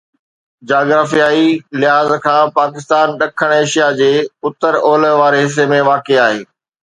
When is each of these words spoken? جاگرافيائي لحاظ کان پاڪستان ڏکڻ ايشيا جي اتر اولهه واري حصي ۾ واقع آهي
جاگرافيائي 0.69 1.47
لحاظ 1.81 2.09
کان 2.23 2.43
پاڪستان 2.57 3.07
ڏکڻ 3.19 3.49
ايشيا 3.59 3.87
جي 4.01 4.09
اتر 4.51 4.73
اولهه 4.87 5.19
واري 5.21 5.45
حصي 5.45 5.67
۾ 5.75 5.83
واقع 5.91 6.19
آهي 6.25 6.41